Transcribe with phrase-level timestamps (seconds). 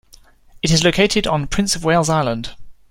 [0.63, 2.55] It is located on Prince of Wales Island.